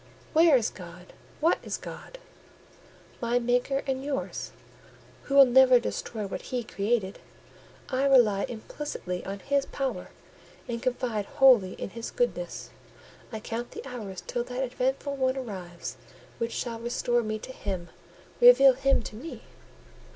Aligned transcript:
"Where 0.33 0.57
is 0.57 0.71
God? 0.71 1.13
What 1.41 1.59
is 1.61 1.77
God?" 1.77 2.17
"My 3.21 3.37
Maker 3.37 3.83
and 3.85 4.03
yours, 4.03 4.51
who 5.25 5.35
will 5.35 5.45
never 5.45 5.79
destroy 5.79 6.25
what 6.25 6.41
He 6.41 6.63
created. 6.63 7.19
I 7.87 8.05
rely 8.05 8.45
implicitly 8.49 9.23
on 9.25 9.37
His 9.41 9.67
power, 9.67 10.07
and 10.67 10.81
confide 10.81 11.27
wholly 11.27 11.73
in 11.73 11.91
His 11.91 12.09
goodness: 12.09 12.71
I 13.31 13.39
count 13.39 13.69
the 13.73 13.85
hours 13.87 14.23
till 14.25 14.43
that 14.45 14.63
eventful 14.63 15.17
one 15.17 15.37
arrives 15.37 15.97
which 16.39 16.53
shall 16.53 16.79
restore 16.79 17.21
me 17.21 17.37
to 17.37 17.51
Him, 17.53 17.89
reveal 18.39 18.73
Him 18.73 19.03
to 19.03 19.15
me." 19.15 19.43